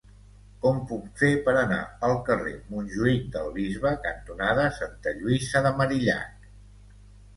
Com 0.61 0.77
ho 0.77 0.85
puc 0.91 1.03
fer 1.19 1.29
per 1.49 1.53
anar 1.63 1.77
al 2.07 2.15
carrer 2.29 2.55
Montjuïc 2.71 3.29
del 3.37 3.53
Bisbe 3.59 3.93
cantonada 4.09 4.67
Santa 4.81 5.15
Lluïsa 5.21 5.63
de 5.67 5.75
Marillac? 5.83 6.53